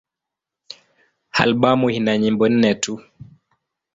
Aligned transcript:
Albamu 1.41 1.87
ina 1.97 2.13
nyimbo 2.21 2.45
nne 2.49 2.71
tu. 2.83 2.93